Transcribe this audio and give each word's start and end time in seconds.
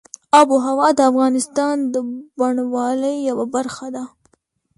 آب 0.39 0.47
وهوا 0.53 0.89
د 0.97 0.99
افغانستان 1.11 1.75
د 1.93 1.95
بڼوالۍ 2.37 3.15
یوه 3.29 3.45
برخه 3.55 3.87
ده. 3.95 4.03